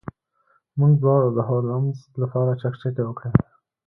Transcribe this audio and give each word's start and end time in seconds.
موږ 0.79 0.91
دواړو 1.03 1.29
د 1.33 1.39
هولمز 1.47 1.97
لپاره 2.21 2.51
چکچکې 2.61 3.03
وکړې. 3.05 3.29